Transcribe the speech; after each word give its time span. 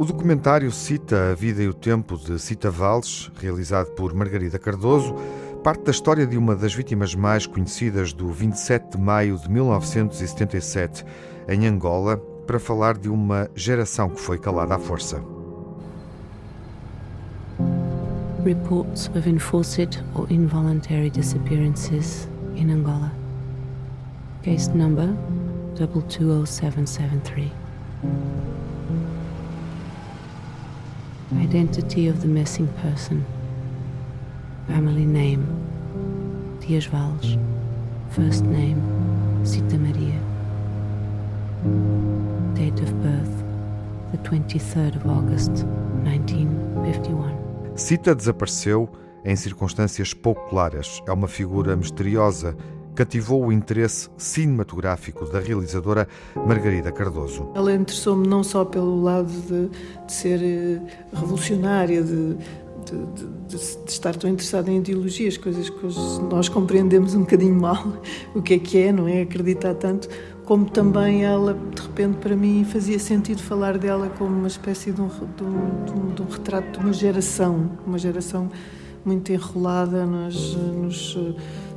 O 0.00 0.04
documentário 0.06 0.72
cita 0.72 1.32
a 1.32 1.34
vida 1.34 1.62
e 1.62 1.68
o 1.68 1.74
tempo 1.74 2.16
de 2.16 2.38
Cita 2.38 2.70
Valles, 2.70 3.30
realizado 3.38 3.90
por 3.90 4.14
Margarida 4.14 4.58
Cardoso, 4.58 5.14
parte 5.62 5.84
da 5.84 5.90
história 5.90 6.26
de 6.26 6.38
uma 6.38 6.56
das 6.56 6.72
vítimas 6.72 7.14
mais 7.14 7.46
conhecidas 7.46 8.14
do 8.14 8.28
27 8.28 8.96
de 8.96 8.98
maio 8.98 9.36
de 9.36 9.50
1977, 9.50 11.04
em 11.46 11.66
Angola, 11.66 12.16
para 12.46 12.58
falar 12.58 12.96
de 12.96 13.10
uma 13.10 13.50
geração 13.54 14.08
que 14.08 14.22
foi 14.22 14.38
calada 14.38 14.74
à 14.74 14.78
força. 14.78 15.22
Reports 18.42 19.08
of 19.08 19.26
enforced 19.26 20.00
or 20.14 20.26
involuntary 20.30 21.10
disappearances 21.10 22.26
in 22.56 22.70
Angola. 22.70 23.12
Case 24.42 24.68
number 24.68 25.14
220773. 25.76 27.50
Identity 31.36 32.08
of 32.08 32.22
the 32.22 32.28
missing 32.28 32.68
person. 32.82 33.26
Family 34.66 35.04
name 35.04 35.44
Dias. 36.60 36.86
First 38.10 38.44
name 38.44 38.80
Cita 39.44 39.76
Maria. 39.76 40.18
Date 42.54 42.80
of 42.80 43.02
birth 43.02 43.44
the 44.12 44.18
23rd 44.18 44.96
of 44.96 45.06
August 45.06 45.50
1951. 46.04 47.29
Cita 47.80 48.14
desapareceu 48.14 48.90
em 49.24 49.34
circunstâncias 49.34 50.12
pouco 50.12 50.50
claras. 50.50 51.02
É 51.08 51.12
uma 51.12 51.26
figura 51.26 51.74
misteriosa 51.74 52.54
cativou 52.94 53.46
o 53.46 53.50
interesse 53.52 54.10
cinematográfico 54.18 55.24
da 55.24 55.40
realizadora 55.40 56.06
Margarida 56.36 56.92
Cardoso. 56.92 57.50
Ela 57.54 57.72
interessou-me 57.72 58.28
não 58.28 58.44
só 58.44 58.66
pelo 58.66 59.00
lado 59.00 59.30
de, 59.30 59.70
de 60.04 60.12
ser 60.12 60.42
eh, 60.42 60.80
revolucionária, 61.14 62.02
de, 62.02 62.36
de, 62.96 63.26
de, 63.48 63.56
de, 63.84 63.90
estar 63.90 64.14
tão 64.14 64.28
interessada 64.30 64.70
em 64.70 64.78
ideologias, 64.78 65.36
coisas 65.36 65.68
que 65.68 65.86
nós 66.30 66.48
compreendemos 66.48 67.14
um 67.14 67.20
bocadinho 67.20 67.54
mal 67.54 68.00
o 68.34 68.42
que 68.42 68.54
é 68.54 68.58
que 68.58 68.78
é, 68.78 68.92
não 68.92 69.06
é? 69.06 69.22
Acreditar 69.22 69.74
tanto, 69.74 70.08
como 70.44 70.68
também 70.68 71.24
ela, 71.24 71.54
de 71.54 71.82
repente, 71.82 72.16
para 72.16 72.34
mim, 72.34 72.64
fazia 72.64 72.98
sentido 72.98 73.40
falar 73.42 73.78
dela 73.78 74.10
como 74.18 74.36
uma 74.36 74.48
espécie 74.48 74.90
de 74.90 75.00
um, 75.00 75.08
de 75.08 75.42
um, 75.42 76.14
de 76.14 76.22
um 76.22 76.26
retrato 76.26 76.78
de 76.78 76.84
uma 76.84 76.92
geração, 76.92 77.70
uma 77.86 77.98
geração 77.98 78.50
muito 79.04 79.32
enrolada 79.32 80.04
nos, 80.04 80.56
nos 80.56 81.16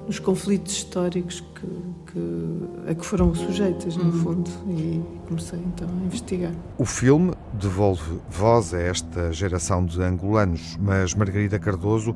nos 0.08 0.20
conflitos 0.20 0.74
históricos 0.74 1.42
que, 1.42 1.68
que, 2.12 2.92
a 2.92 2.96
que 2.96 3.06
foram 3.06 3.34
sujeitas, 3.34 3.96
no 3.96 4.06
uhum. 4.06 4.12
fundo, 4.12 4.52
e 4.70 5.02
comecei 5.28 5.60
então 5.60 5.88
a 5.88 6.06
investigar. 6.06 6.52
O 6.78 6.86
filme 6.86 7.34
devolve 7.54 8.20
voz 8.30 8.74
a 8.74 8.80
esta 8.80 9.32
geração 9.32 9.86
de 9.86 10.02
angolanos, 10.02 10.78
mas 10.82 11.14
Margarida 11.14 11.58
Cardoso 11.60 12.16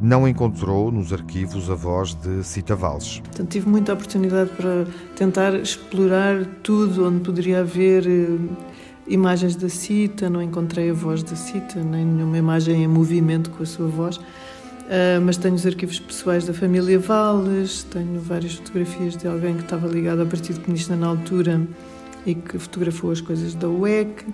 não 0.00 0.26
encontrou 0.28 0.90
nos 0.90 1.12
arquivos 1.12 1.70
a 1.70 1.74
voz 1.74 2.14
de 2.14 2.42
Cita 2.44 2.74
Valles. 2.74 3.20
Portanto, 3.20 3.48
tive 3.48 3.68
muita 3.68 3.92
oportunidade 3.92 4.50
para 4.50 4.86
tentar 5.16 5.54
explorar 5.54 6.44
tudo 6.62 7.06
onde 7.06 7.20
poderia 7.20 7.60
haver 7.60 8.06
eh, 8.06 8.38
imagens 9.06 9.56
da 9.56 9.68
Cita, 9.68 10.28
não 10.28 10.42
encontrei 10.42 10.90
a 10.90 10.94
voz 10.94 11.22
da 11.22 11.36
Cita, 11.36 11.80
nem 11.82 12.04
nenhuma 12.04 12.36
imagem 12.36 12.82
em 12.82 12.88
movimento 12.88 13.50
com 13.50 13.62
a 13.62 13.66
sua 13.66 13.86
voz. 13.86 14.20
Uh, 14.84 15.18
mas 15.24 15.38
tenho 15.38 15.54
os 15.54 15.66
arquivos 15.66 15.98
pessoais 15.98 16.44
da 16.44 16.52
família 16.52 16.98
Valles, 16.98 17.84
tenho 17.84 18.20
várias 18.20 18.54
fotografias 18.54 19.16
de 19.16 19.26
alguém 19.26 19.54
que 19.54 19.62
estava 19.62 19.88
ligado 19.88 20.20
ao 20.20 20.26
Partido 20.26 20.60
Comunista 20.60 20.94
na 20.94 21.06
altura 21.06 21.66
e 22.26 22.34
que 22.34 22.58
fotografou 22.58 23.10
as 23.10 23.20
coisas 23.20 23.54
da 23.54 23.68
UEC, 23.68 24.24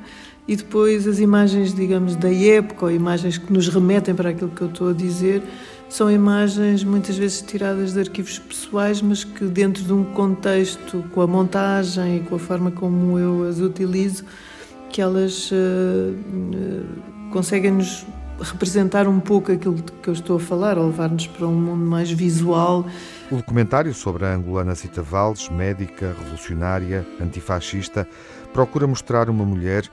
e 0.48 0.56
depois 0.56 1.06
as 1.06 1.20
imagens, 1.20 1.72
digamos, 1.74 2.16
da 2.16 2.32
época, 2.32 2.86
ou 2.86 2.90
imagens 2.90 3.38
que 3.38 3.52
nos 3.52 3.68
remetem 3.68 4.14
para 4.14 4.30
aquilo 4.30 4.50
que 4.50 4.62
eu 4.62 4.68
estou 4.68 4.90
a 4.90 4.92
dizer, 4.92 5.42
são 5.88 6.10
imagens 6.10 6.84
muitas 6.84 7.16
vezes 7.16 7.42
tiradas 7.42 7.92
de 7.92 8.00
arquivos 8.00 8.38
pessoais, 8.38 9.02
mas 9.02 9.24
que 9.24 9.44
dentro 9.44 9.82
de 9.82 9.92
um 9.92 10.04
contexto, 10.04 11.04
com 11.12 11.20
a 11.20 11.26
montagem 11.26 12.16
e 12.16 12.20
com 12.20 12.36
a 12.36 12.38
forma 12.38 12.70
como 12.70 13.18
eu 13.18 13.48
as 13.48 13.58
utilizo, 13.58 14.24
que 14.88 15.00
elas 15.00 15.50
uh, 15.50 15.54
uh, 15.54 17.30
conseguem 17.30 17.72
nos 17.72 18.04
representar 18.40 19.06
um 19.06 19.20
pouco 19.20 19.52
aquilo 19.52 19.82
que 20.02 20.08
eu 20.08 20.14
estou 20.14 20.36
a 20.36 20.40
falar, 20.40 20.78
ou 20.78 20.86
levar-nos 20.86 21.26
para 21.26 21.46
um 21.46 21.54
mundo 21.54 21.84
mais 21.84 22.10
visual. 22.10 22.86
O 23.30 23.36
documentário 23.36 23.92
sobre 23.94 24.24
a 24.24 24.34
angolana 24.34 24.74
Cita 24.74 25.02
Valles, 25.02 25.48
médica, 25.48 26.14
revolucionária, 26.18 27.06
antifascista, 27.20 28.06
procura 28.52 28.86
mostrar 28.86 29.28
uma 29.28 29.44
mulher 29.44 29.88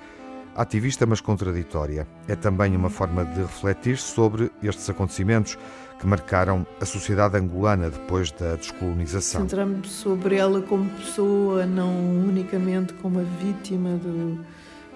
ativista 0.56 1.06
mas 1.06 1.22
contraditória. 1.22 2.08
É 2.28 2.36
também 2.36 2.76
uma 2.76 2.90
forma 2.90 3.24
de 3.24 3.42
refletir 3.42 3.98
sobre 3.98 4.52
estes 4.64 4.90
acontecimentos 4.90 5.58
que 6.00 6.08
marcaram 6.08 6.66
a 6.82 6.86
sociedade 6.86 7.38
angolana 7.38 7.90
depois 7.90 8.32
da 8.32 8.56
descolonização. 8.56 9.42
Centramos 9.42 9.92
sobre 9.92 10.36
ela 10.36 10.62
como 10.62 10.90
pessoa, 10.92 11.66
não 11.66 11.92
unicamente 11.92 12.94
como 12.96 13.20
a 13.20 13.24
vítima 13.24 13.92
do, 13.92 14.40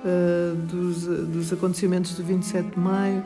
uh, 0.04 0.56
dos, 0.56 1.06
dos 1.06 1.54
acontecimentos 1.54 2.16
do 2.16 2.24
27 2.24 2.72
de 2.72 2.80
maio 2.80 3.24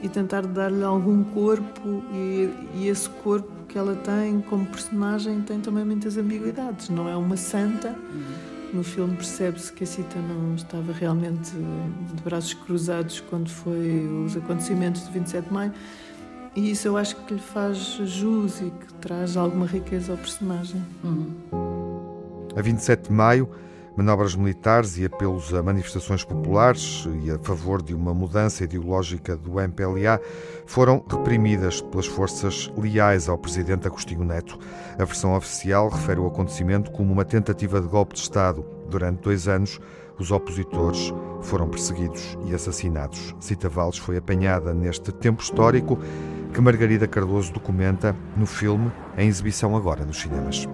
e 0.00 0.08
tentar 0.08 0.46
dar-lhe 0.46 0.84
algum 0.84 1.24
corpo 1.24 2.04
e, 2.12 2.50
e, 2.74 2.88
esse 2.88 3.08
corpo 3.08 3.50
que 3.66 3.78
ela 3.78 3.96
tem 3.96 4.40
como 4.42 4.66
personagem 4.66 5.40
tem 5.40 5.60
também 5.60 5.84
muitas 5.84 6.16
ambiguidades. 6.16 6.90
Não 6.90 7.08
é 7.08 7.16
uma 7.16 7.36
santa. 7.36 7.88
Uhum. 7.88 8.54
No 8.74 8.82
filme 8.82 9.16
percebe-se 9.16 9.72
que 9.72 9.84
a 9.84 9.86
Cita 9.86 10.18
não 10.18 10.56
estava 10.56 10.92
realmente 10.92 11.52
de 11.52 12.22
braços 12.22 12.54
cruzados 12.54 13.20
quando 13.30 13.48
foi 13.48 14.06
os 14.26 14.36
acontecimentos 14.36 15.06
de 15.06 15.12
27 15.12 15.46
de 15.46 15.54
maio. 15.54 15.72
E 16.56 16.70
isso 16.70 16.88
eu 16.88 16.96
acho 16.96 17.16
que 17.16 17.34
lhe 17.34 17.40
faz 17.40 17.78
jus 17.78 18.60
e 18.60 18.70
que 18.70 18.94
traz 18.94 19.36
alguma 19.36 19.64
riqueza 19.64 20.12
ao 20.12 20.18
personagem. 20.18 20.82
Uhum. 21.02 21.30
A 22.56 22.60
27 22.60 23.08
de 23.08 23.12
maio 23.12 23.48
Manobras 23.96 24.34
militares 24.34 24.98
e 24.98 25.04
apelos 25.04 25.54
a 25.54 25.62
manifestações 25.62 26.24
populares 26.24 27.08
e 27.22 27.30
a 27.30 27.38
favor 27.38 27.80
de 27.80 27.94
uma 27.94 28.12
mudança 28.12 28.64
ideológica 28.64 29.36
do 29.36 29.60
MPLA 29.60 30.20
foram 30.66 31.04
reprimidas 31.08 31.80
pelas 31.80 32.06
forças 32.06 32.72
leais 32.76 33.28
ao 33.28 33.38
presidente 33.38 33.86
Agostinho 33.86 34.24
Neto. 34.24 34.58
A 34.98 35.04
versão 35.04 35.36
oficial 35.36 35.88
refere 35.88 36.18
o 36.18 36.26
acontecimento 36.26 36.90
como 36.90 37.12
uma 37.12 37.24
tentativa 37.24 37.80
de 37.80 37.86
golpe 37.86 38.14
de 38.14 38.20
Estado. 38.20 38.64
Durante 38.88 39.22
dois 39.22 39.46
anos, 39.46 39.80
os 40.18 40.32
opositores 40.32 41.12
foram 41.42 41.68
perseguidos 41.68 42.36
e 42.46 42.54
assassinados. 42.54 43.34
Cita 43.38 43.68
Valles 43.68 43.98
foi 43.98 44.16
apanhada 44.16 44.74
neste 44.74 45.12
tempo 45.12 45.40
histórico 45.40 45.98
que 46.52 46.60
Margarida 46.60 47.06
Cardoso 47.06 47.52
documenta 47.52 48.14
no 48.36 48.46
filme 48.46 48.90
em 49.16 49.28
exibição 49.28 49.76
agora 49.76 50.04
nos 50.04 50.20
cinemas. 50.20 50.68